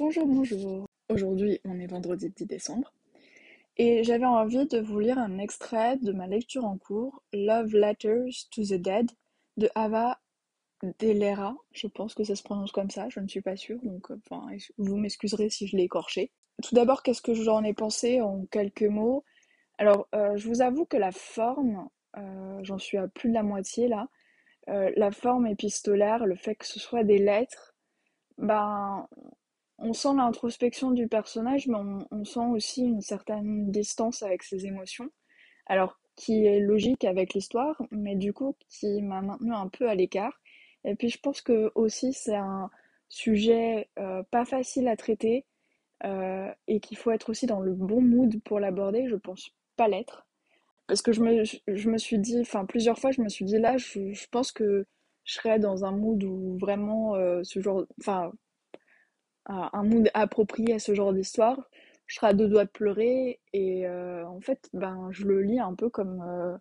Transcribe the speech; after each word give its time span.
Bonjour, 0.00 0.26
bonjour. 0.26 0.86
Aujourd'hui, 1.10 1.60
on 1.66 1.78
est 1.78 1.86
vendredi 1.86 2.30
10 2.30 2.46
décembre. 2.46 2.90
Et 3.76 4.02
j'avais 4.02 4.24
envie 4.24 4.66
de 4.66 4.78
vous 4.78 4.98
lire 4.98 5.18
un 5.18 5.36
extrait 5.36 5.98
de 5.98 6.10
ma 6.12 6.26
lecture 6.26 6.64
en 6.64 6.78
cours, 6.78 7.22
Love 7.34 7.74
Letters 7.74 8.48
to 8.50 8.62
the 8.62 8.80
Dead, 8.80 9.10
de 9.58 9.68
Ava 9.74 10.18
Delera. 11.00 11.54
Je 11.72 11.86
pense 11.86 12.14
que 12.14 12.24
ça 12.24 12.34
se 12.34 12.42
prononce 12.42 12.72
comme 12.72 12.88
ça, 12.88 13.10
je 13.10 13.20
ne 13.20 13.28
suis 13.28 13.42
pas 13.42 13.56
sûre, 13.56 13.78
donc 13.82 14.10
enfin, 14.10 14.46
vous 14.78 14.96
m'excuserez 14.96 15.50
si 15.50 15.66
je 15.66 15.76
l'ai 15.76 15.82
écorché. 15.82 16.32
Tout 16.62 16.74
d'abord, 16.74 17.02
qu'est-ce 17.02 17.20
que 17.20 17.34
j'en 17.34 17.62
ai 17.62 17.74
pensé 17.74 18.22
en 18.22 18.46
quelques 18.46 18.84
mots? 18.84 19.22
Alors, 19.76 20.08
euh, 20.14 20.34
je 20.38 20.48
vous 20.48 20.62
avoue 20.62 20.86
que 20.86 20.96
la 20.96 21.12
forme, 21.12 21.90
euh, 22.16 22.60
j'en 22.62 22.78
suis 22.78 22.96
à 22.96 23.06
plus 23.06 23.28
de 23.28 23.34
la 23.34 23.42
moitié 23.42 23.86
là, 23.86 24.08
euh, 24.70 24.90
la 24.96 25.10
forme 25.10 25.46
épistolaire, 25.46 26.24
le 26.24 26.36
fait 26.36 26.54
que 26.54 26.66
ce 26.66 26.80
soit 26.80 27.04
des 27.04 27.18
lettres, 27.18 27.74
ben, 28.38 29.06
on 29.80 29.92
sent 29.92 30.14
l'introspection 30.16 30.90
du 30.90 31.08
personnage, 31.08 31.66
mais 31.66 31.78
on, 32.10 32.24
sent 32.24 32.46
aussi 32.52 32.82
une 32.82 33.00
certaine 33.00 33.70
distance 33.70 34.22
avec 34.22 34.42
ses 34.42 34.66
émotions. 34.66 35.10
Alors, 35.66 35.98
qui 36.16 36.44
est 36.44 36.60
logique 36.60 37.04
avec 37.04 37.32
l'histoire, 37.32 37.80
mais 37.90 38.14
du 38.14 38.32
coup, 38.32 38.56
qui 38.68 39.00
m'a 39.02 39.22
maintenu 39.22 39.54
un 39.54 39.68
peu 39.68 39.88
à 39.88 39.94
l'écart. 39.94 40.40
Et 40.84 40.94
puis, 40.94 41.08
je 41.08 41.18
pense 41.18 41.40
que 41.40 41.72
aussi, 41.74 42.12
c'est 42.12 42.36
un 42.36 42.70
sujet 43.08 43.88
euh, 43.98 44.22
pas 44.30 44.44
facile 44.44 44.86
à 44.86 44.96
traiter 44.96 45.46
euh, 46.04 46.52
et 46.68 46.80
qu'il 46.80 46.96
faut 46.98 47.10
être 47.10 47.30
aussi 47.30 47.46
dans 47.46 47.60
le 47.60 47.72
bon 47.72 48.02
mood 48.02 48.40
pour 48.42 48.60
l'aborder. 48.60 49.08
Je 49.08 49.16
pense 49.16 49.50
pas 49.76 49.88
l'être. 49.88 50.26
Parce 50.88 51.02
que 51.02 51.12
je 51.12 51.22
me, 51.22 51.98
suis 51.98 52.18
dit, 52.18 52.40
enfin, 52.40 52.66
plusieurs 52.66 52.98
fois, 52.98 53.12
je 53.12 53.22
me 53.22 53.28
suis 53.28 53.44
dit 53.44 53.58
là, 53.58 53.78
je, 53.78 54.12
je 54.12 54.26
pense 54.30 54.52
que 54.52 54.86
je 55.24 55.34
serais 55.34 55.58
dans 55.58 55.84
un 55.84 55.92
mood 55.92 56.22
où 56.24 56.58
vraiment 56.58 57.14
euh, 57.14 57.42
ce 57.44 57.60
genre, 57.60 57.86
enfin, 58.00 58.32
un 59.46 59.82
mood 59.82 60.10
approprié 60.14 60.74
à 60.74 60.78
ce 60.78 60.94
genre 60.94 61.12
d'histoire, 61.12 61.58
je 62.06 62.16
serai 62.16 62.28
à 62.28 62.34
deux 62.34 62.48
doigts 62.48 62.64
de 62.64 62.70
pleurer 62.70 63.40
et 63.52 63.86
euh, 63.86 64.26
en 64.26 64.40
fait, 64.40 64.68
ben, 64.72 65.08
je 65.12 65.24
le 65.26 65.42
lis 65.42 65.60
un 65.60 65.74
peu 65.74 65.88
comme 65.88 66.22
euh, 66.26 66.56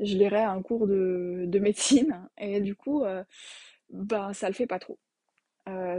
je 0.00 0.16
lirais 0.16 0.42
un 0.42 0.60
cours 0.62 0.86
de, 0.88 1.44
de 1.46 1.58
médecine 1.60 2.28
et 2.38 2.60
du 2.60 2.74
coup, 2.74 3.04
euh, 3.04 3.22
ben, 3.90 4.32
ça 4.32 4.48
le 4.48 4.54
fait 4.54 4.66
pas 4.66 4.78
trop. 4.80 4.98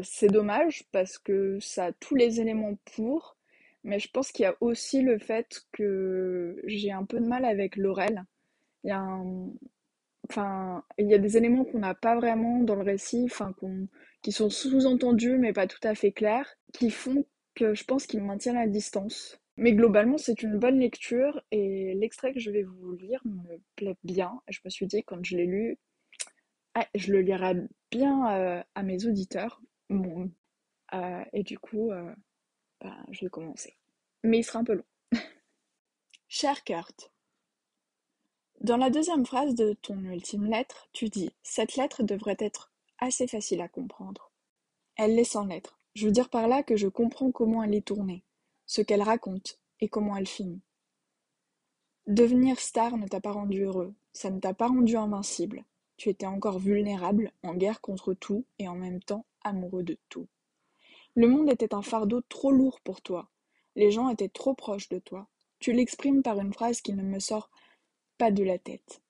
c'est 0.04 0.28
dommage 0.28 0.84
parce 0.92 1.18
que 1.18 1.60
ça 1.62 1.86
a 1.88 1.92
tous 1.94 2.16
les 2.16 2.42
éléments 2.42 2.78
pour, 2.96 3.38
mais 3.84 4.00
je 4.00 4.10
pense 4.12 4.32
qu'il 4.32 4.44
y 4.44 4.48
a 4.48 4.56
aussi 4.62 5.02
le 5.02 5.18
fait 5.20 5.62
que 5.72 6.62
j'ai 6.66 6.92
un 6.92 7.06
peu 7.06 7.20
de 7.20 7.28
mal 7.28 7.46
avec 7.46 7.78
Laurel. 7.78 8.26
Il 8.84 8.90
y 8.90 8.92
a 8.92 9.06
enfin, 10.30 10.84
il 10.98 11.08
y 11.10 11.14
a 11.14 11.18
des 11.18 11.38
éléments 11.38 11.66
qu'on 11.66 11.80
n'a 11.80 11.96
pas 11.96 12.16
vraiment 12.16 12.60
dans 12.60 12.76
le 12.76 12.84
récit, 12.84 13.24
enfin, 13.26 13.54
qu'on 13.54 13.88
qui 14.22 14.32
sont 14.32 14.50
sous-entendus 14.50 15.38
mais 15.38 15.54
pas 15.54 15.68
tout 15.68 15.80
à 15.84 15.96
fait 15.96 16.12
clairs, 16.12 16.56
qui 16.74 16.90
font 16.90 17.26
que 17.56 17.74
je 17.74 17.84
pense 17.84 18.08
qu'ils 18.08 18.24
maintiennent 18.24 18.58
à 18.58 18.68
distance. 18.68 19.40
Mais 19.58 19.74
globalement, 19.74 20.18
c'est 20.18 20.42
une 20.42 20.58
bonne 20.58 20.80
lecture 20.80 21.42
et 21.52 21.94
l'extrait 21.96 22.34
que 22.34 22.40
je 22.40 22.50
vais 22.50 22.64
vous 22.64 22.94
lire 22.94 23.22
me 23.26 23.60
plaît 23.76 23.98
bien. 24.04 24.40
Je 24.48 24.60
me 24.64 24.70
suis 24.70 24.88
dit, 24.88 25.04
quand 25.04 25.24
je 25.26 25.36
l'ai 25.36 25.46
lu, 25.46 25.78
ah, 26.76 26.88
je 26.96 27.12
le 27.12 27.22
lirai 27.22 27.56
bien 27.92 28.32
euh, 28.34 28.64
à 28.76 28.84
mes 28.84 29.06
auditeurs. 29.06 29.62
Bon, 29.90 30.32
euh, 30.94 31.24
et 31.34 31.44
du 31.44 31.60
coup, 31.60 31.92
euh, 31.92 32.14
bah, 32.80 32.96
je 33.12 33.26
vais 33.26 33.30
commencer. 33.30 33.76
Mais 34.24 34.40
il 34.40 34.44
sera 34.44 34.60
un 34.60 34.64
peu 34.64 34.76
long. 34.76 34.86
Cher 36.30 36.64
Kurt, 36.64 37.12
dans 38.62 38.78
la 38.78 38.90
deuxième 38.90 39.26
phrase 39.26 39.56
de 39.56 39.74
ton 39.82 40.00
ultime 40.06 40.46
lettre, 40.46 40.88
tu 40.94 41.10
dis 41.10 41.32
Cette 41.44 41.76
lettre 41.76 42.04
devrait 42.04 42.38
être 42.40 42.72
assez 43.00 43.28
facile 43.28 43.62
à 43.62 43.68
comprendre. 43.68 44.32
Elle 44.96 45.16
l'est 45.16 45.24
sans 45.24 45.46
lettre. 45.46 45.80
Je 45.96 46.06
veux 46.06 46.12
dire 46.12 46.30
par 46.30 46.48
là 46.48 46.64
que 46.64 46.76
je 46.76 46.88
comprends 46.88 47.32
comment 47.32 47.64
elle 47.64 47.76
est 47.76 47.86
tournée, 47.86 48.24
ce 48.66 48.82
qu'elle 48.82 49.02
raconte 49.02 49.60
et 49.80 49.90
comment 49.90 50.16
elle 50.16 50.28
finit. 50.28 50.62
Devenir 52.08 52.60
star 52.60 52.98
ne 52.98 53.08
t'a 53.08 53.22
pas 53.22 53.32
rendu 53.32 53.64
heureux, 53.64 53.94
ça 54.14 54.30
ne 54.30 54.40
t'a 54.40 54.54
pas 54.54 54.68
rendu 54.68 54.98
invincible. 54.98 55.66
Tu 55.98 56.10
étais 56.10 56.26
encore 56.26 56.60
vulnérable, 56.60 57.32
en 57.44 57.56
guerre 57.56 57.82
contre 57.82 58.14
tout 58.14 58.46
et 58.58 58.68
en 58.68 58.76
même 58.76 59.02
temps 59.02 59.26
amoureux 59.44 59.84
de 59.84 59.98
tout. 60.10 60.28
Le 61.16 61.28
monde 61.28 61.50
était 61.50 61.74
un 61.74 61.82
fardeau 61.82 62.22
trop 62.22 62.52
lourd 62.52 62.80
pour 62.82 63.02
toi. 63.02 63.30
Les 63.76 63.92
gens 63.92 64.10
étaient 64.10 64.30
trop 64.30 64.54
proches 64.54 64.90
de 64.90 65.00
toi. 65.00 65.28
Tu 65.60 65.74
l'exprimes 65.74 66.24
par 66.24 66.40
une 66.40 66.54
phrase 66.54 66.82
qui 66.82 66.94
ne 66.94 67.04
me 67.04 67.20
sort 67.20 67.50
pas 68.18 68.32
de 68.32 68.44
la 68.44 68.58
tête. 68.58 69.02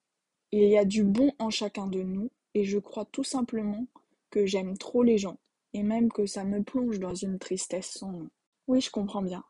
Il 0.51 0.63
y 0.63 0.77
a 0.77 0.85
du 0.85 1.03
bon 1.03 1.31
en 1.37 1.51
chacun 1.51 1.87
de 1.87 2.01
nous 2.01 2.31
et 2.59 2.65
je 2.65 2.77
crois 2.77 3.05
tout 3.05 3.23
simplement 3.23 3.87
que 4.31 4.45
j'aime 4.45 4.77
trop 4.77 5.01
les 5.01 5.17
gens, 5.17 5.37
et 5.71 5.81
même 5.81 6.11
que 6.11 6.25
ça 6.25 6.43
me 6.43 6.61
plonge 6.61 6.99
dans 6.99 7.15
une 7.15 7.39
tristesse 7.39 7.89
sans 7.91 8.11
nom. 8.11 8.29
Oui, 8.67 8.81
je 8.81 8.91
comprends 8.91 9.21
bien. 9.21 9.45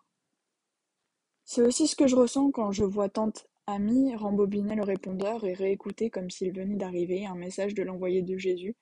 C'est 1.43 1.63
aussi 1.63 1.87
ce 1.87 1.95
que 1.95 2.05
je 2.05 2.15
ressens 2.15 2.51
quand 2.51 2.71
je 2.71 2.83
vois 2.83 3.09
tante 3.09 3.47
Amie 3.65 4.15
rembobiner 4.15 4.75
le 4.75 4.83
répondeur 4.83 5.43
et 5.43 5.53
réécouter 5.53 6.11
comme 6.11 6.29
s'il 6.29 6.53
venait 6.53 6.75
d'arriver 6.75 7.25
un 7.25 7.33
message 7.33 7.73
de 7.73 7.81
l'envoyé 7.81 8.21
de 8.21 8.37
Jésus, 8.37 8.75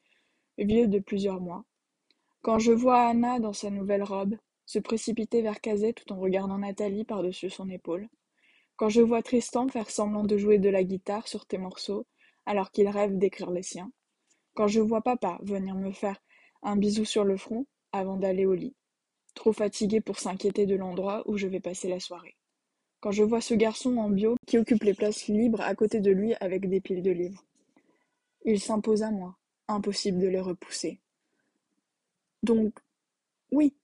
vieux 0.57 0.87
de 0.87 0.99
plusieurs 0.99 1.39
mois. 1.39 1.63
Quand 2.41 2.59
je 2.59 2.73
vois 2.73 3.07
Anna 3.07 3.39
dans 3.39 3.53
sa 3.53 3.69
nouvelle 3.69 4.03
robe, 4.03 4.35
se 4.65 4.79
précipiter 4.79 5.41
vers 5.41 5.61
Kazet 5.61 5.93
tout 5.93 6.11
en 6.11 6.19
regardant 6.19 6.57
Nathalie 6.57 7.05
par-dessus 7.05 7.49
son 7.49 7.69
épaule. 7.69 8.09
Quand 8.75 8.89
je 8.89 9.01
vois 9.01 9.23
Tristan 9.23 9.69
faire 9.69 9.89
semblant 9.89 10.25
de 10.25 10.37
jouer 10.37 10.57
de 10.57 10.69
la 10.69 10.83
guitare 10.83 11.29
sur 11.29 11.45
tes 11.45 11.57
morceaux 11.57 12.05
alors 12.45 12.71
qu'il 12.71 12.89
rêve 12.89 13.17
d'écrire 13.17 13.51
les 13.51 13.63
siens. 13.63 13.91
Quand 14.57 14.67
je 14.67 14.81
vois 14.81 15.03
papa 15.03 15.37
venir 15.43 15.75
me 15.75 15.91
faire 15.91 16.19
un 16.63 16.77
bisou 16.77 17.05
sur 17.05 17.23
le 17.23 17.37
front 17.37 17.67
avant 17.91 18.17
d'aller 18.17 18.47
au 18.47 18.55
lit, 18.55 18.75
trop 19.35 19.53
fatigué 19.53 20.01
pour 20.01 20.17
s'inquiéter 20.17 20.65
de 20.65 20.75
l'endroit 20.75 21.21
où 21.29 21.37
je 21.37 21.45
vais 21.45 21.59
passer 21.59 21.87
la 21.87 21.99
soirée. 21.99 22.35
Quand 22.99 23.11
je 23.11 23.21
vois 23.21 23.39
ce 23.39 23.53
garçon 23.53 23.97
en 23.97 24.09
bio 24.09 24.35
qui 24.47 24.57
occupe 24.57 24.81
les 24.81 24.95
places 24.95 25.27
libres 25.27 25.61
à 25.61 25.75
côté 25.75 25.99
de 25.99 26.09
lui 26.09 26.33
avec 26.39 26.67
des 26.67 26.81
piles 26.81 27.03
de 27.03 27.11
livres. 27.11 27.45
Il 28.45 28.59
s'impose 28.59 29.03
à 29.03 29.11
moi, 29.11 29.37
impossible 29.67 30.17
de 30.17 30.27
les 30.27 30.41
repousser. 30.41 31.01
Donc, 32.41 32.73
oui, 33.51 33.75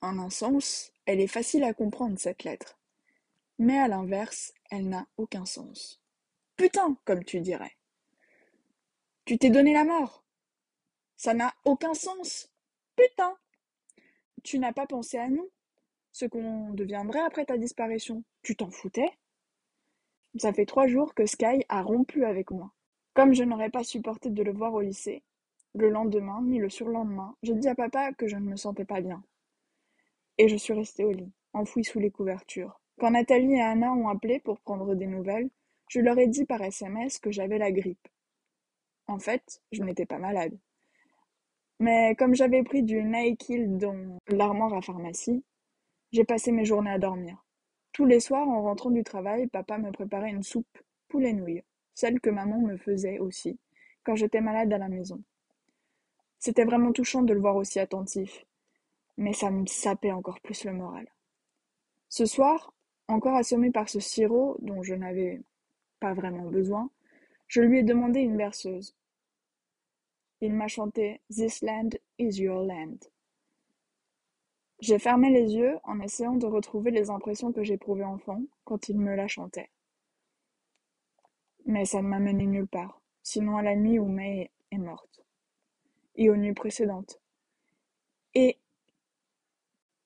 en 0.00 0.18
un 0.18 0.30
sens, 0.30 0.94
elle 1.04 1.20
est 1.20 1.26
facile 1.26 1.62
à 1.62 1.74
comprendre, 1.74 2.18
cette 2.18 2.44
lettre. 2.44 2.78
Mais 3.58 3.76
à 3.76 3.86
l'inverse, 3.86 4.54
elle 4.70 4.88
n'a 4.88 5.06
aucun 5.18 5.44
sens. 5.44 6.00
Putain, 6.56 6.96
comme 7.04 7.22
tu 7.22 7.42
dirais. 7.42 7.75
Tu 9.26 9.38
t'es 9.38 9.50
donné 9.50 9.72
la 9.72 9.82
mort. 9.82 10.22
Ça 11.16 11.34
n'a 11.34 11.52
aucun 11.64 11.94
sens. 11.94 12.48
Putain. 12.94 13.36
Tu 14.44 14.60
n'as 14.60 14.72
pas 14.72 14.86
pensé 14.86 15.18
à 15.18 15.28
nous, 15.28 15.50
ce 16.12 16.26
qu'on 16.26 16.72
deviendrait 16.74 17.22
après 17.22 17.44
ta 17.44 17.58
disparition. 17.58 18.22
Tu 18.44 18.54
t'en 18.54 18.70
foutais 18.70 19.10
Ça 20.36 20.52
fait 20.52 20.64
trois 20.64 20.86
jours 20.86 21.12
que 21.12 21.26
Sky 21.26 21.64
a 21.68 21.82
rompu 21.82 22.24
avec 22.24 22.52
moi. 22.52 22.70
Comme 23.14 23.34
je 23.34 23.42
n'aurais 23.42 23.68
pas 23.68 23.82
supporté 23.82 24.30
de 24.30 24.44
le 24.44 24.52
voir 24.52 24.72
au 24.74 24.80
lycée, 24.80 25.24
le 25.74 25.90
lendemain 25.90 26.40
ni 26.42 26.60
le 26.60 26.70
surlendemain, 26.70 27.34
j'ai 27.42 27.54
dit 27.54 27.66
à 27.66 27.74
papa 27.74 28.12
que 28.12 28.28
je 28.28 28.36
ne 28.36 28.48
me 28.48 28.56
sentais 28.56 28.84
pas 28.84 29.00
bien. 29.00 29.24
Et 30.38 30.48
je 30.48 30.54
suis 30.54 30.72
restée 30.72 31.04
au 31.04 31.10
lit, 31.10 31.32
enfouie 31.52 31.82
sous 31.82 31.98
les 31.98 32.12
couvertures. 32.12 32.80
Quand 33.00 33.10
Nathalie 33.10 33.54
et 33.54 33.60
Anna 33.60 33.92
ont 33.92 34.06
appelé 34.06 34.38
pour 34.38 34.60
prendre 34.60 34.94
des 34.94 35.08
nouvelles, 35.08 35.50
je 35.88 35.98
leur 35.98 36.16
ai 36.16 36.28
dit 36.28 36.44
par 36.44 36.62
SMS 36.62 37.18
que 37.18 37.32
j'avais 37.32 37.58
la 37.58 37.72
grippe 37.72 38.06
en 39.08 39.18
fait, 39.18 39.62
je 39.72 39.82
n'étais 39.82 40.06
pas 40.06 40.18
malade. 40.18 40.56
Mais 41.78 42.14
comme 42.16 42.34
j'avais 42.34 42.62
pris 42.62 42.82
du 42.82 43.02
Nyquil 43.02 43.76
dans 43.76 44.18
l'armoire 44.28 44.74
à 44.74 44.80
pharmacie, 44.80 45.44
j'ai 46.12 46.24
passé 46.24 46.52
mes 46.52 46.64
journées 46.64 46.90
à 46.90 46.98
dormir. 46.98 47.44
Tous 47.92 48.06
les 48.06 48.20
soirs, 48.20 48.48
en 48.48 48.62
rentrant 48.62 48.90
du 48.90 49.04
travail, 49.04 49.46
papa 49.46 49.78
me 49.78 49.90
préparait 49.90 50.30
une 50.30 50.42
soupe 50.42 50.78
poulet 51.08 51.32
nouilles, 51.32 51.62
celle 51.94 52.20
que 52.20 52.30
maman 52.30 52.60
me 52.60 52.76
faisait 52.76 53.18
aussi, 53.18 53.58
quand 54.04 54.16
j'étais 54.16 54.40
malade 54.40 54.72
à 54.72 54.78
la 54.78 54.88
maison. 54.88 55.22
C'était 56.38 56.64
vraiment 56.64 56.92
touchant 56.92 57.22
de 57.22 57.32
le 57.32 57.40
voir 57.40 57.56
aussi 57.56 57.78
attentif, 57.80 58.44
mais 59.16 59.32
ça 59.32 59.50
me 59.50 59.66
sapait 59.66 60.12
encore 60.12 60.40
plus 60.40 60.64
le 60.64 60.72
moral. 60.72 61.08
Ce 62.08 62.26
soir, 62.26 62.72
encore 63.08 63.34
assommé 63.34 63.70
par 63.70 63.88
ce 63.88 64.00
sirop 64.00 64.56
dont 64.60 64.82
je 64.82 64.94
n'avais 64.94 65.42
pas 66.00 66.14
vraiment 66.14 66.44
besoin, 66.44 66.90
je 67.46 67.60
lui 67.60 67.78
ai 67.78 67.82
demandé 67.82 68.20
une 68.20 68.36
berceuse. 68.36 68.94
Il 70.40 70.52
m'a 70.52 70.68
chanté 70.68 71.20
This 71.30 71.62
land 71.62 71.90
is 72.18 72.40
your 72.40 72.62
land. 72.64 72.98
J'ai 74.80 74.98
fermé 74.98 75.30
les 75.30 75.54
yeux 75.54 75.78
en 75.84 76.00
essayant 76.00 76.34
de 76.34 76.46
retrouver 76.46 76.90
les 76.90 77.08
impressions 77.08 77.52
que 77.52 77.62
j'éprouvais 77.62 78.04
enfant 78.04 78.42
quand 78.64 78.88
il 78.88 78.98
me 78.98 79.14
la 79.14 79.26
chantait. 79.26 79.70
Mais 81.64 81.86
ça 81.86 82.02
ne 82.02 82.08
m'a 82.08 82.18
mené 82.18 82.46
nulle 82.46 82.68
part, 82.68 83.00
sinon 83.22 83.56
à 83.56 83.62
la 83.62 83.74
nuit 83.74 83.98
où 83.98 84.06
May 84.06 84.50
est 84.70 84.78
morte, 84.78 85.24
et 86.14 86.28
aux 86.28 86.36
nuits 86.36 86.52
précédentes, 86.52 87.20
et, 88.34 88.58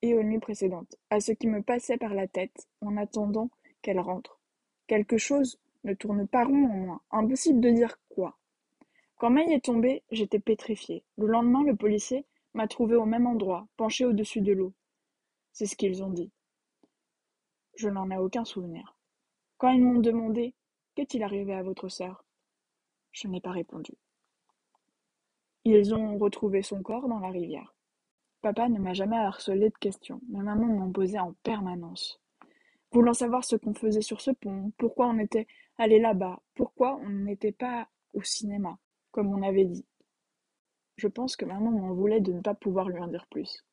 et 0.03 0.15
aux 0.15 0.23
nuits 0.23 0.39
précédentes, 0.39 0.97
à 1.11 1.21
ce 1.21 1.33
qui 1.33 1.49
me 1.49 1.63
passait 1.63 1.99
par 1.99 2.15
la 2.15 2.29
tête 2.29 2.69
en 2.81 2.97
attendant 2.97 3.51
qu'elle 3.83 4.01
rentre. 4.01 4.41
Quelque 4.87 5.19
chose 5.19 5.59
ne 5.85 5.95
tourne 5.95 6.27
pas 6.27 6.45
rond 6.45 6.65
en 6.65 6.77
moi, 6.77 7.03
impossible 7.11 7.61
de 7.61 7.71
dire 7.71 7.99
quoi. 8.09 8.37
Quand 9.17 9.31
May 9.31 9.53
est 9.53 9.65
tombée, 9.65 10.03
j'étais 10.11 10.39
pétrifiée. 10.39 11.05
Le 11.17 11.27
lendemain, 11.27 11.63
le 11.65 11.77
policier 11.77 12.27
m'a 12.55 12.69
trouvée 12.69 12.97
au 12.97 13.05
même 13.05 13.27
endroit, 13.27 13.67
penchée 13.77 14.05
au-dessus 14.05 14.41
de 14.41 14.53
l'eau. 14.53 14.73
c'est 15.53 15.67
ce 15.67 15.77
qu'ils 15.77 16.03
ont 16.03 16.11
dit. 16.11 16.31
Je 17.77 17.89
n'en 17.89 18.11
ai 18.11 18.17
aucun 18.17 18.45
souvenir. 18.45 18.97
Quand 19.59 19.71
ils 19.71 19.83
m'ont 19.83 20.01
demandé 20.01 20.55
Qu'est-il 20.95 21.23
arrivé 21.23 21.55
à 21.55 21.63
votre 21.63 21.89
sœur? 21.89 22.25
Je 23.13 23.29
n'ai 23.29 23.41
pas 23.41 23.53
répondu. 23.53 23.93
Ils 25.65 25.95
ont 25.95 26.19
retrouvé 26.19 26.63
son 26.63 26.83
corps 26.83 27.09
dans 27.09 27.21
la 27.21 27.31
rivière. 27.31 27.75
Papa 28.43 28.69
ne 28.69 28.79
m'a 28.79 28.93
jamais 28.93 29.17
harcelé 29.17 29.71
de 29.71 29.79
questions, 29.79 30.21
mais 30.29 30.41
maman 30.41 30.67
m'en 30.67 30.91
posait 30.91 31.19
en 31.19 31.35
permanence. 31.43 32.21
Voulant 32.93 33.15
savoir 33.15 33.45
ce 33.45 33.57
qu'on 33.57 33.75
faisait 33.75 34.03
sur 34.03 34.21
ce 34.21 34.33
pont, 34.33 34.73
pourquoi 34.77 35.07
on 35.07 35.19
était 35.19 35.47
allé 35.79 36.01
là-bas, 36.01 36.41
pourquoi 36.55 36.97
on 36.97 37.09
n'était 37.09 37.53
pas 37.53 37.89
au 38.15 38.23
cinéma, 38.23 38.79
comme 39.13 39.33
on 39.33 39.43
avait 39.43 39.65
dit. 39.65 39.87
Je 40.97 41.09
pense 41.09 41.37
que 41.37 41.45
maman 41.45 41.71
m'en 41.71 41.95
voulait 41.95 42.21
de 42.21 42.33
ne 42.33 42.41
pas 42.41 42.55
pouvoir 42.55 42.89
lui 42.89 43.01
en 43.01 43.07
dire 43.07 43.27
plus. 43.31 43.65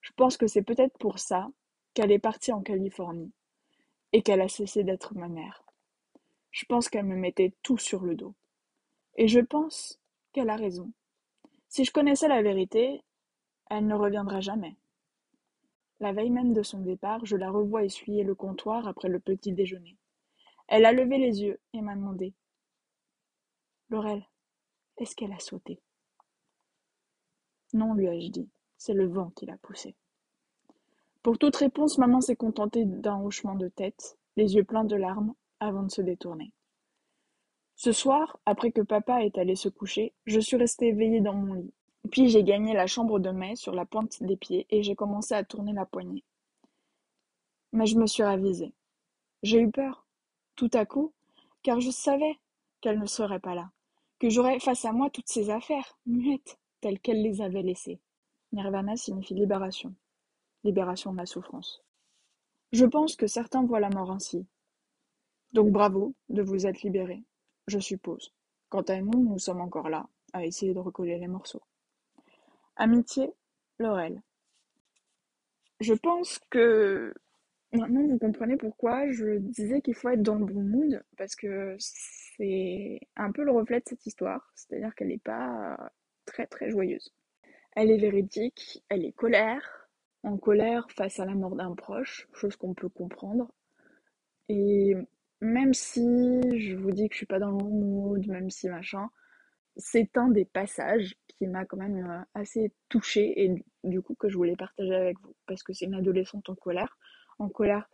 Je 0.00 0.12
pense 0.16 0.36
que 0.36 0.46
c'est 0.46 0.62
peut-être 0.62 0.96
pour 0.98 1.18
ça 1.18 1.48
qu'elle 1.92 2.10
est 2.10 2.18
partie 2.18 2.52
en 2.52 2.62
Californie 2.62 3.32
et 4.12 4.22
qu'elle 4.22 4.40
a 4.40 4.48
cessé 4.48 4.82
d'être 4.82 5.14
ma 5.14 5.28
mère. 5.28 5.62
Je 6.50 6.64
pense 6.66 6.88
qu'elle 6.88 7.04
me 7.04 7.16
mettait 7.16 7.52
tout 7.62 7.78
sur 7.78 8.02
le 8.02 8.14
dos. 8.14 8.34
Et 9.16 9.28
je 9.28 9.40
pense 9.40 10.00
qu'elle 10.32 10.50
a 10.50 10.56
raison. 10.56 10.92
Si 11.68 11.84
je 11.84 11.92
connaissais 11.92 12.28
la 12.28 12.42
vérité, 12.42 13.02
elle 13.70 13.86
ne 13.86 13.94
reviendrait 13.94 14.42
jamais. 14.42 14.76
La 16.00 16.12
veille 16.12 16.30
même 16.30 16.52
de 16.52 16.62
son 16.62 16.80
départ, 16.80 17.24
je 17.24 17.36
la 17.36 17.50
revois 17.50 17.84
essuyer 17.84 18.24
le 18.24 18.34
comptoir 18.34 18.88
après 18.88 19.08
le 19.08 19.20
petit 19.20 19.52
déjeuner. 19.52 19.96
Elle 20.68 20.86
a 20.86 20.92
levé 20.92 21.18
les 21.18 21.42
yeux 21.42 21.60
et 21.72 21.80
m'a 21.80 21.94
demandé 21.94 22.34
Laurel, 23.90 24.24
est-ce 24.96 25.14
qu'elle 25.14 25.32
a 25.32 25.38
sauté? 25.38 25.80
Non, 27.74 27.94
lui 27.94 28.06
ai-je 28.06 28.30
dit, 28.30 28.48
c'est 28.76 28.94
le 28.94 29.06
vent 29.06 29.30
qui 29.30 29.46
l'a 29.46 29.58
poussée. 29.58 29.94
Pour 31.22 31.38
toute 31.38 31.56
réponse, 31.56 31.98
maman 31.98 32.20
s'est 32.20 32.36
contentée 32.36 32.84
d'un 32.84 33.20
hochement 33.20 33.54
de 33.54 33.68
tête, 33.68 34.18
les 34.36 34.54
yeux 34.54 34.64
pleins 34.64 34.84
de 34.84 34.96
larmes, 34.96 35.34
avant 35.60 35.82
de 35.82 35.90
se 35.90 36.02
détourner. 36.02 36.52
Ce 37.76 37.92
soir, 37.92 38.38
après 38.46 38.72
que 38.72 38.82
papa 38.82 39.24
est 39.24 39.38
allé 39.38 39.56
se 39.56 39.68
coucher, 39.68 40.12
je 40.26 40.38
suis 40.38 40.56
restée 40.56 40.88
éveillée 40.88 41.20
dans 41.20 41.34
mon 41.34 41.54
lit. 41.54 41.72
Puis 42.10 42.28
j'ai 42.28 42.44
gagné 42.44 42.74
la 42.74 42.86
chambre 42.86 43.18
de 43.18 43.30
mai 43.30 43.56
sur 43.56 43.74
la 43.74 43.86
pointe 43.86 44.22
des 44.22 44.36
pieds 44.36 44.66
et 44.70 44.82
j'ai 44.82 44.94
commencé 44.94 45.34
à 45.34 45.44
tourner 45.44 45.72
la 45.72 45.86
poignée. 45.86 46.24
Mais 47.72 47.86
je 47.86 47.98
me 47.98 48.06
suis 48.06 48.22
ravisée. 48.22 48.72
J'ai 49.42 49.60
eu 49.60 49.70
peur, 49.70 50.06
tout 50.56 50.70
à 50.72 50.86
coup, 50.86 51.12
car 51.62 51.80
je 51.80 51.90
savais 51.90 52.38
qu'elle 52.80 52.98
ne 52.98 53.06
serait 53.06 53.40
pas 53.40 53.54
là, 53.54 53.70
que 54.18 54.28
j'aurais 54.28 54.60
face 54.60 54.84
à 54.84 54.92
moi 54.92 55.10
toutes 55.10 55.28
ces 55.28 55.50
affaires, 55.50 55.98
muettes, 56.06 56.58
telles 56.80 57.00
qu'elle 57.00 57.22
les 57.22 57.40
avait 57.40 57.62
laissées. 57.62 58.00
Nirvana 58.52 58.96
signifie 58.96 59.34
libération, 59.34 59.94
libération 60.62 61.12
de 61.12 61.18
la 61.18 61.26
souffrance. 61.26 61.82
Je 62.72 62.84
pense 62.84 63.16
que 63.16 63.26
certains 63.26 63.64
voient 63.64 63.80
la 63.80 63.90
mort 63.90 64.10
ainsi, 64.10 64.46
donc 65.52 65.70
bravo 65.70 66.14
de 66.28 66.42
vous 66.42 66.66
être 66.66 66.82
libéré, 66.82 67.22
je 67.68 67.78
suppose. 67.78 68.32
Quant 68.68 68.82
à 68.82 69.00
nous, 69.00 69.22
nous 69.22 69.38
sommes 69.38 69.60
encore 69.60 69.88
là, 69.88 70.06
à 70.32 70.44
essayer 70.44 70.74
de 70.74 70.80
recoller 70.80 71.18
les 71.18 71.28
morceaux. 71.28 71.62
Amitié, 72.76 73.30
Laurel. 73.78 74.20
Je 75.80 75.94
pense 75.94 76.40
que 76.50 77.14
maintenant 77.72 78.06
vous 78.06 78.18
comprenez 78.18 78.56
pourquoi 78.56 79.10
je 79.10 79.38
disais 79.38 79.80
qu'il 79.80 79.94
faut 79.94 80.08
être 80.08 80.22
dans 80.22 80.36
le 80.36 80.46
bon 80.46 80.62
mood, 80.62 81.04
parce 81.16 81.36
que 81.36 81.76
c'est 81.78 83.00
un 83.16 83.32
peu 83.32 83.44
le 83.44 83.52
reflet 83.52 83.80
de 83.80 83.84
cette 83.88 84.06
histoire, 84.06 84.52
c'est-à-dire 84.54 84.94
qu'elle 84.94 85.08
n'est 85.08 85.18
pas 85.18 85.92
très 86.24 86.46
très 86.46 86.70
joyeuse. 86.70 87.12
Elle 87.76 87.90
est 87.90 87.98
véridique, 87.98 88.84
elle 88.88 89.04
est 89.04 89.12
colère, 89.12 89.88
en 90.22 90.36
colère 90.36 90.86
face 90.90 91.20
à 91.20 91.26
la 91.26 91.34
mort 91.34 91.56
d'un 91.56 91.74
proche, 91.74 92.28
chose 92.32 92.56
qu'on 92.56 92.74
peut 92.74 92.88
comprendre. 92.88 93.52
Et 94.48 94.94
même 95.40 95.74
si 95.74 96.40
je 96.58 96.76
vous 96.76 96.90
dis 96.92 97.08
que 97.08 97.14
je 97.14 97.18
suis 97.18 97.26
pas 97.26 97.38
dans 97.38 97.50
le 97.50 97.58
bon 97.58 97.70
mood, 97.70 98.26
même 98.26 98.50
si 98.50 98.68
machin, 98.68 99.10
c'est 99.76 100.16
un 100.16 100.28
des 100.28 100.44
passages 100.44 101.16
qui 101.26 101.46
m'a 101.46 101.64
quand 101.64 101.76
même 101.76 102.06
euh, 102.06 102.40
assez 102.40 102.72
touchée 102.88 103.44
et 103.44 103.64
du 103.82 104.02
coup 104.02 104.14
que 104.14 104.28
je 104.28 104.36
voulais 104.36 104.56
partager 104.56 104.94
avec 104.94 105.18
vous 105.20 105.34
parce 105.46 105.62
que 105.62 105.72
c'est 105.72 105.86
une 105.86 105.94
adolescente 105.94 106.48
en 106.48 106.54
colère, 106.54 106.96
en 107.38 107.48
colère 107.48 107.88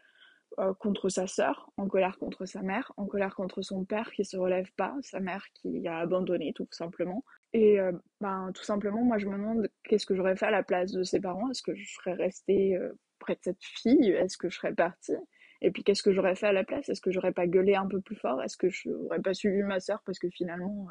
euh, 0.59 0.75
contre 0.75 1.09
sa 1.09 1.27
sœur, 1.27 1.71
en 1.77 1.89
colère 1.89 2.19
contre 2.19 2.45
sa 2.45 2.63
mère, 2.63 2.93
en 2.97 3.07
colère 3.07 3.35
contre 3.35 3.63
son 3.63 3.85
père 3.85 4.11
qui 4.11 4.25
se 4.25 4.37
relève 4.37 4.71
pas, 4.77 4.95
sa 5.03 5.21
mère 5.21 5.45
qui 5.55 5.87
a 5.87 5.99
abandonné 5.99 6.53
tout 6.53 6.69
simplement. 6.71 7.25
Et 7.53 7.81
euh, 7.81 7.93
ben 8.21 8.51
tout 8.55 8.65
simplement 8.65 9.03
moi 9.03 9.19
je 9.19 9.27
me 9.27 9.33
demande 9.33 9.71
qu'est-ce 9.85 10.07
que 10.07 10.15
j'aurais 10.15 10.37
fait 10.37 10.47
à 10.47 10.51
la 10.51 10.63
place 10.63 10.93
de 10.93 11.03
ses 11.03 11.21
parents, 11.21 11.51
est-ce 11.51 11.63
que 11.63 11.75
je 11.75 11.91
serais 11.95 12.15
restée 12.15 12.79
près 13.19 13.35
de 13.35 13.41
cette 13.43 13.63
fille, 13.63 14.11
est-ce 14.11 14.37
que 14.37 14.49
je 14.51 14.57
serais 14.57 14.75
partie? 14.75 15.17
Et 15.63 15.71
puis 15.71 15.83
qu'est-ce 15.85 16.03
que 16.03 16.13
j'aurais 16.13 16.37
fait 16.37 16.47
à 16.47 16.53
la 16.53 16.65
place? 16.65 16.89
Est-ce 16.89 17.03
que 17.03 17.11
j'aurais 17.11 17.33
pas 17.33 17.47
gueulé 17.47 17.75
un 17.75 17.87
peu 17.87 18.01
plus 18.01 18.17
fort? 18.17 18.43
Est-ce 18.43 18.57
que 18.57 18.71
je 18.71 18.89
n'aurais 18.89 19.21
pas 19.21 19.35
suivi 19.35 19.63
ma 19.63 19.79
sœur? 19.79 20.03
Parce 20.07 20.19
que 20.19 20.31
finalement 20.31 20.89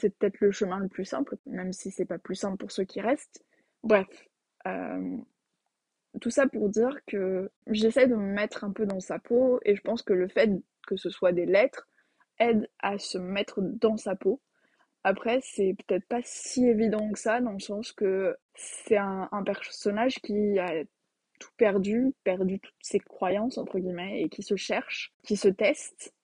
c'est 0.00 0.16
peut-être 0.16 0.40
le 0.40 0.50
chemin 0.50 0.78
le 0.78 0.88
plus 0.88 1.04
simple, 1.04 1.36
même 1.46 1.72
si 1.72 1.90
c'est 1.90 2.04
pas 2.04 2.18
plus 2.18 2.34
simple 2.34 2.56
pour 2.56 2.70
ceux 2.70 2.84
qui 2.84 3.00
restent. 3.00 3.44
Bref, 3.82 4.06
euh, 4.66 5.16
tout 6.20 6.30
ça 6.30 6.46
pour 6.46 6.68
dire 6.68 6.98
que 7.06 7.50
j'essaie 7.66 8.06
de 8.06 8.14
me 8.14 8.32
mettre 8.32 8.64
un 8.64 8.72
peu 8.72 8.86
dans 8.86 9.00
sa 9.00 9.18
peau 9.18 9.60
et 9.64 9.76
je 9.76 9.82
pense 9.82 10.02
que 10.02 10.12
le 10.12 10.28
fait 10.28 10.50
que 10.86 10.96
ce 10.96 11.10
soit 11.10 11.32
des 11.32 11.46
lettres 11.46 11.88
aide 12.38 12.68
à 12.78 12.98
se 12.98 13.18
mettre 13.18 13.60
dans 13.60 13.96
sa 13.96 14.16
peau. 14.16 14.40
Après, 15.04 15.40
c'est 15.42 15.74
peut-être 15.86 16.06
pas 16.06 16.20
si 16.24 16.66
évident 16.66 17.10
que 17.12 17.18
ça, 17.18 17.40
dans 17.40 17.52
le 17.52 17.60
sens 17.60 17.92
que 17.92 18.36
c'est 18.54 18.96
un, 18.96 19.28
un 19.32 19.42
personnage 19.42 20.16
qui 20.16 20.58
a 20.58 20.84
tout 21.38 21.50
perdu, 21.56 22.14
perdu 22.24 22.58
toutes 22.60 22.74
ses 22.80 22.98
croyances, 22.98 23.58
entre 23.58 23.78
guillemets, 23.78 24.22
et 24.22 24.28
qui 24.28 24.42
se 24.42 24.56
cherche, 24.56 25.12
qui 25.22 25.36
se 25.36 25.48
teste. 25.48 26.14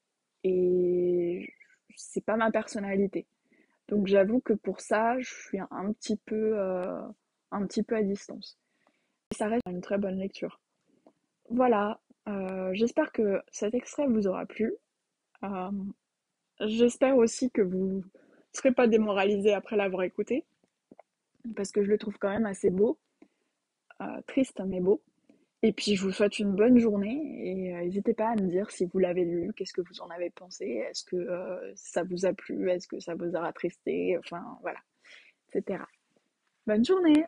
Et 0.43 1.53
c'est 1.97 2.25
pas 2.25 2.37
ma 2.37 2.50
personnalité. 2.50 3.26
Donc 3.94 4.08
j'avoue 4.08 4.41
que 4.41 4.55
pour 4.55 4.81
ça, 4.81 5.20
je 5.20 5.32
suis 5.32 5.61
un 5.61 5.93
petit 5.93 6.17
peu, 6.17 6.58
euh, 6.58 7.00
à 7.52 8.02
distance. 8.02 8.58
Ça 9.31 9.46
reste 9.46 9.62
une 9.70 9.81
très 9.82 9.99
bonne 9.99 10.19
lecture. 10.19 10.61
Voilà, 11.49 12.00
euh, 12.29 12.70
j'espère 12.73 13.12
que 13.12 13.41
cet 13.52 13.73
extrait 13.73 14.08
vous 14.08 14.26
aura 14.26 14.46
plu. 14.46 14.75
Euh, 15.44 15.70
j'espère 16.58 17.17
aussi 17.17 17.52
que 17.52 17.62
vous 17.62 17.99
ne 17.99 18.02
serez 18.52 18.73
pas 18.73 18.88
démoralisé 18.88 19.55
après 19.55 19.76
l'avoir 19.76 20.02
écouté, 20.02 20.44
parce 21.55 21.70
que 21.70 21.85
je 21.85 21.88
le 21.88 21.97
trouve 21.97 22.19
quand 22.19 22.31
même 22.31 22.47
assez 22.47 22.70
beau. 22.70 22.99
Triste 24.26 24.61
mais 24.67 24.81
beau. 24.81 25.00
Et 25.66 25.72
puis 25.72 25.96
je 25.96 26.02
vous 26.02 26.12
souhaite 26.12 26.38
une 26.38 26.55
bonne 26.55 26.78
journée 26.78 27.40
et 27.42 27.75
euh, 27.75 27.85
n'hésitez 27.85 28.12
pas 28.12 28.28
à 28.28 28.35
me 28.35 28.47
dire 28.50 28.71
si 28.71 28.85
vous 28.85 28.99
l'avez 28.99 29.25
lu, 29.25 29.50
qu'est-ce 29.56 29.73
que 29.73 29.80
vous 29.80 30.02
en 30.02 30.11
avez 30.11 30.28
pensé, 30.28 30.66
est-ce 30.66 31.04
que 31.04 31.16
euh, 31.16 31.73
ça 31.75 32.02
vous 32.02 32.26
a 32.26 32.35
plu, 32.35 32.71
est-ce 32.71 32.87
que 32.87 33.00
ça 33.00 33.14
vous 33.14 33.35
a 33.35 33.47
attristé, 33.47 34.18
enfin 34.18 34.44
voilà, 34.61 34.78
etc. 35.49 35.83
Bonne 36.66 36.85
journée 36.85 37.25